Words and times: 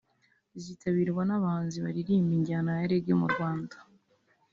rizitabirwa 0.53 1.21
n’abahanzi 1.25 1.77
baririmba 1.85 2.33
injyana 2.37 2.69
ya 2.79 2.85
Reggae 2.91 3.15
mu 3.21 3.27
Rwanda 3.33 3.75